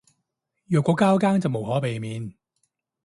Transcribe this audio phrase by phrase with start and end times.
[0.65, 2.33] 若果交更就無可避免